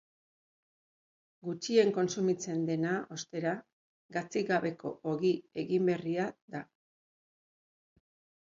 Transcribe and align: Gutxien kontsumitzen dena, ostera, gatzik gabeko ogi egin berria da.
Gutxien 1.49 1.91
kontsumitzen 1.97 2.63
dena, 2.69 2.93
ostera, 3.17 3.53
gatzik 4.17 4.49
gabeko 4.55 4.95
ogi 5.13 5.33
egin 5.65 5.89
berria 5.93 6.27
da. 6.57 6.63